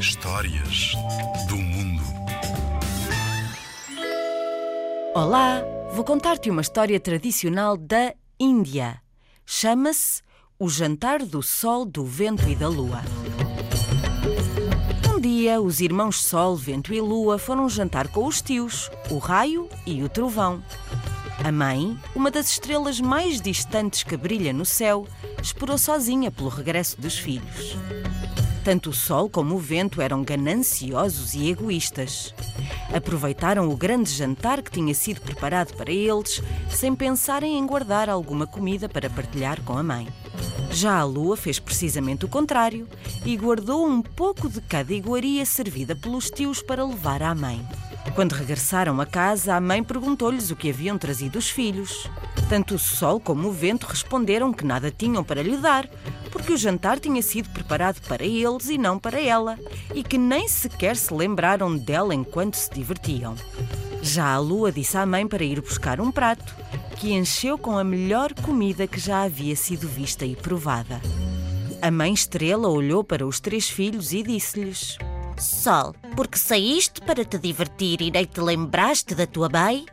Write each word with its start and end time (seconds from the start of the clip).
Histórias 0.00 0.92
do 1.48 1.56
mundo. 1.56 2.02
Olá, 5.14 5.62
vou 5.92 6.04
contar-te 6.04 6.48
uma 6.48 6.60
história 6.60 7.00
tradicional 7.00 7.76
da 7.76 8.14
Índia. 8.38 9.02
Chama-se 9.44 10.22
O 10.60 10.68
Jantar 10.68 11.24
do 11.24 11.42
Sol, 11.42 11.84
do 11.84 12.04
Vento 12.04 12.48
e 12.48 12.54
da 12.54 12.68
Lua. 12.68 13.02
Um 15.12 15.18
dia, 15.18 15.60
os 15.60 15.80
irmãos 15.80 16.22
Sol, 16.22 16.54
Vento 16.54 16.94
e 16.94 17.00
Lua 17.00 17.38
foram 17.38 17.68
jantar 17.68 18.06
com 18.08 18.26
os 18.26 18.40
tios, 18.40 18.90
o 19.10 19.18
Raio 19.18 19.68
e 19.84 20.04
o 20.04 20.08
Trovão. 20.08 20.62
A 21.44 21.50
mãe, 21.50 21.98
uma 22.14 22.30
das 22.30 22.50
estrelas 22.50 23.00
mais 23.00 23.40
distantes 23.40 24.04
que 24.04 24.16
brilha 24.16 24.52
no 24.52 24.64
céu, 24.64 25.06
esperou 25.42 25.76
sozinha 25.78 26.30
pelo 26.30 26.48
regresso 26.48 27.00
dos 27.00 27.18
filhos. 27.18 27.76
Tanto 28.66 28.90
o 28.90 28.92
sol 28.92 29.30
como 29.30 29.54
o 29.54 29.60
vento 29.60 30.02
eram 30.02 30.24
gananciosos 30.24 31.34
e 31.34 31.48
egoístas. 31.50 32.34
Aproveitaram 32.92 33.68
o 33.68 33.76
grande 33.76 34.10
jantar 34.10 34.60
que 34.60 34.72
tinha 34.72 34.92
sido 34.92 35.20
preparado 35.20 35.72
para 35.76 35.92
eles, 35.92 36.42
sem 36.68 36.92
pensarem 36.92 37.56
em 37.56 37.64
guardar 37.64 38.10
alguma 38.10 38.44
comida 38.44 38.88
para 38.88 39.08
partilhar 39.08 39.62
com 39.62 39.78
a 39.78 39.84
mãe. 39.84 40.08
Já 40.72 40.98
a 40.98 41.04
lua 41.04 41.36
fez 41.36 41.60
precisamente 41.60 42.24
o 42.24 42.28
contrário 42.28 42.88
e 43.24 43.36
guardou 43.36 43.86
um 43.86 44.02
pouco 44.02 44.48
de 44.48 44.60
cada 44.60 44.92
iguaria 44.92 45.46
servida 45.46 45.94
pelos 45.94 46.28
tios 46.28 46.60
para 46.60 46.84
levar 46.84 47.22
à 47.22 47.36
mãe. 47.36 47.64
Quando 48.16 48.32
regressaram 48.32 49.00
a 49.00 49.06
casa, 49.06 49.54
a 49.54 49.60
mãe 49.60 49.80
perguntou-lhes 49.80 50.50
o 50.50 50.56
que 50.56 50.70
haviam 50.70 50.98
trazido 50.98 51.38
os 51.38 51.48
filhos. 51.48 52.10
Tanto 52.48 52.74
o 52.74 52.78
sol 52.80 53.20
como 53.20 53.46
o 53.46 53.52
vento 53.52 53.86
responderam 53.86 54.52
que 54.52 54.64
nada 54.64 54.90
tinham 54.90 55.22
para 55.22 55.40
lhe 55.40 55.56
dar, 55.56 55.88
porque 56.36 56.52
o 56.52 56.56
jantar 56.58 57.00
tinha 57.00 57.22
sido 57.22 57.48
preparado 57.48 57.98
para 58.06 58.22
eles 58.22 58.68
e 58.68 58.76
não 58.76 58.98
para 58.98 59.18
ela, 59.18 59.58
e 59.94 60.02
que 60.02 60.18
nem 60.18 60.46
sequer 60.46 60.94
se 60.94 61.12
lembraram 61.14 61.74
dela 61.78 62.14
enquanto 62.14 62.56
se 62.56 62.70
divertiam. 62.74 63.34
Já 64.02 64.34
a 64.34 64.38
lua 64.38 64.70
disse 64.70 64.98
à 64.98 65.06
mãe 65.06 65.26
para 65.26 65.42
ir 65.42 65.62
buscar 65.62 65.98
um 65.98 66.12
prato, 66.12 66.54
que 66.98 67.14
encheu 67.14 67.56
com 67.56 67.78
a 67.78 67.82
melhor 67.82 68.34
comida 68.34 68.86
que 68.86 69.00
já 69.00 69.22
havia 69.22 69.56
sido 69.56 69.88
vista 69.88 70.26
e 70.26 70.36
provada. 70.36 71.00
A 71.80 71.90
mãe 71.90 72.12
estrela 72.12 72.68
olhou 72.68 73.02
para 73.02 73.26
os 73.26 73.40
três 73.40 73.70
filhos 73.70 74.12
e 74.12 74.22
disse-lhes: 74.22 74.98
Sol, 75.38 75.94
porque 76.16 76.38
saíste 76.38 77.00
para 77.02 77.24
te 77.24 77.38
divertir 77.38 78.00
e 78.00 78.10
nem 78.10 78.24
te 78.24 78.40
lembraste 78.40 79.14
da 79.14 79.26
tua 79.26 79.48
mãe? 79.48 79.84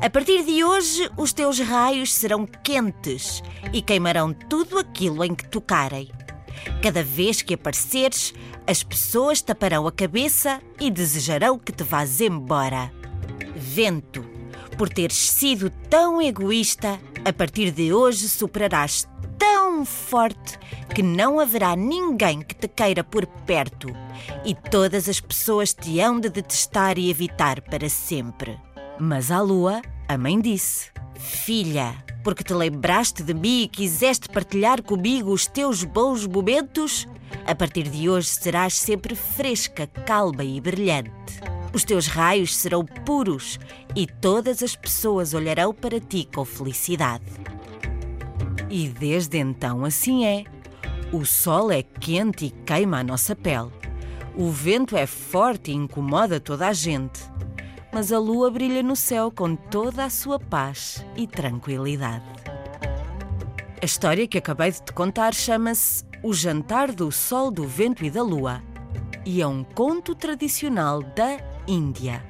A 0.00 0.08
partir 0.08 0.44
de 0.44 0.62
hoje, 0.62 1.10
os 1.16 1.32
teus 1.32 1.58
raios 1.58 2.12
serão 2.12 2.46
quentes 2.46 3.42
e 3.72 3.82
queimarão 3.82 4.32
tudo 4.32 4.78
aquilo 4.78 5.24
em 5.24 5.34
que 5.34 5.48
tocarem. 5.48 6.10
Cada 6.80 7.02
vez 7.02 7.42
que 7.42 7.54
apareceres, 7.54 8.32
as 8.66 8.82
pessoas 8.82 9.42
taparão 9.42 9.86
a 9.86 9.92
cabeça 9.92 10.60
e 10.78 10.90
desejarão 10.90 11.58
que 11.58 11.72
te 11.72 11.82
vás 11.82 12.20
embora. 12.20 12.92
Vento, 13.56 14.24
por 14.78 14.88
teres 14.88 15.16
sido 15.16 15.70
tão 15.90 16.22
egoísta, 16.22 17.00
a 17.24 17.32
partir 17.32 17.70
de 17.70 17.92
hoje 17.92 18.28
superarás 18.28 19.08
tão 19.38 19.61
forte 19.84 20.58
que 20.94 21.02
não 21.02 21.40
haverá 21.40 21.74
ninguém 21.76 22.42
que 22.42 22.54
te 22.54 22.68
queira 22.68 23.02
por 23.02 23.26
perto 23.26 23.88
e 24.44 24.54
todas 24.54 25.08
as 25.08 25.20
pessoas 25.20 25.72
te 25.74 26.00
hão 26.00 26.18
de 26.18 26.28
detestar 26.28 26.98
e 26.98 27.10
evitar 27.10 27.60
para 27.62 27.88
sempre. 27.88 28.58
Mas 28.98 29.30
à 29.30 29.40
lua, 29.40 29.82
a 30.08 30.18
mãe 30.18 30.40
disse: 30.40 30.90
Filha, 31.14 31.94
porque 32.22 32.44
te 32.44 32.54
lembraste 32.54 33.22
de 33.22 33.34
mim 33.34 33.62
e 33.62 33.68
quiseste 33.68 34.28
partilhar 34.28 34.82
comigo 34.82 35.32
os 35.32 35.46
teus 35.46 35.84
bons 35.84 36.26
momentos, 36.26 37.08
a 37.46 37.54
partir 37.54 37.88
de 37.88 38.08
hoje 38.08 38.28
serás 38.28 38.74
sempre 38.74 39.14
fresca, 39.14 39.86
calma 39.86 40.44
e 40.44 40.60
brilhante. 40.60 41.10
Os 41.74 41.84
teus 41.84 42.06
raios 42.06 42.54
serão 42.54 42.84
puros 42.84 43.58
e 43.96 44.06
todas 44.06 44.62
as 44.62 44.76
pessoas 44.76 45.32
olharão 45.32 45.72
para 45.72 45.98
ti 45.98 46.28
com 46.32 46.44
felicidade. 46.44 47.24
E 48.72 48.88
desde 48.88 49.36
então 49.36 49.84
assim 49.84 50.24
é. 50.24 50.44
O 51.12 51.26
sol 51.26 51.70
é 51.70 51.82
quente 51.82 52.46
e 52.46 52.50
queima 52.50 53.00
a 53.00 53.04
nossa 53.04 53.36
pele. 53.36 53.70
O 54.34 54.50
vento 54.50 54.96
é 54.96 55.06
forte 55.06 55.70
e 55.70 55.74
incomoda 55.74 56.40
toda 56.40 56.66
a 56.66 56.72
gente. 56.72 57.20
Mas 57.92 58.10
a 58.10 58.18
lua 58.18 58.50
brilha 58.50 58.82
no 58.82 58.96
céu 58.96 59.30
com 59.30 59.54
toda 59.54 60.06
a 60.06 60.10
sua 60.10 60.40
paz 60.40 61.04
e 61.14 61.26
tranquilidade. 61.26 62.24
A 63.82 63.84
história 63.84 64.26
que 64.26 64.38
acabei 64.38 64.70
de 64.70 64.80
te 64.80 64.92
contar 64.94 65.34
chama-se 65.34 66.02
O 66.22 66.32
Jantar 66.32 66.90
do 66.92 67.12
Sol, 67.12 67.50
do 67.50 67.68
Vento 67.68 68.02
e 68.02 68.10
da 68.10 68.22
Lua 68.22 68.62
e 69.26 69.42
é 69.42 69.46
um 69.46 69.62
conto 69.62 70.14
tradicional 70.14 71.02
da 71.02 71.38
Índia. 71.66 72.24